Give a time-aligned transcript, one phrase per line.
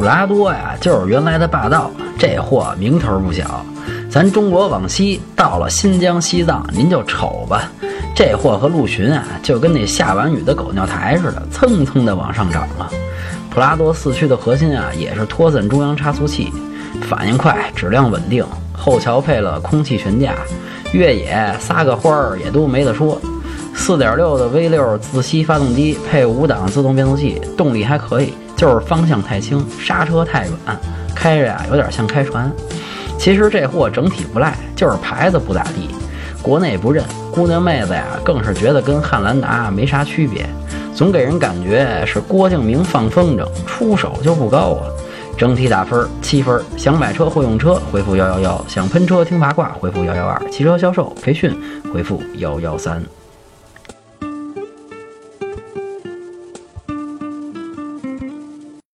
[0.00, 3.62] 普拉多呀，就是原来的霸道，这货名头不小。
[4.08, 7.70] 咱中国往西到了新疆、西藏，您就瞅吧，
[8.14, 12.90] 这货和陆巡啊，就跟那下完雨的狗尿台似的，蹭蹭的往上涨了。
[13.50, 16.50] 普拉多四驱的核心啊，也是托森中央差速器，
[17.02, 18.42] 反应快，质量稳定，
[18.72, 20.32] 后桥配了空气悬架，
[20.92, 23.20] 越野撒个欢儿也都没得说。
[23.80, 30.78] 四点六的 V 六自吸发动机配五档自动变速器，动力还可以，就是方向太轻，刹车太软，
[31.14, 32.52] 开着呀有点像开船。
[33.18, 35.88] 其实这货整体不赖，就是牌子不咋地，
[36.42, 40.46] 国内不认，姑娘妹子呀更是觉得跟汉兰达没啥区别，
[40.94, 44.86] 总给人感觉是郭敬明放风筝，出手就不高啊。
[45.38, 51.58] 整体打分七分，想买车会用车回复幺幺幺，想喷车听八卦回复幺幺二，汽车销售培训
[51.92, 53.02] 回复幺幺三。